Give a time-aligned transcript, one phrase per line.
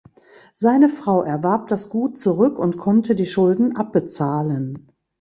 [0.55, 4.89] Seine Frau erwarb das Gut zurück und konnte die Schulden abbezahlen.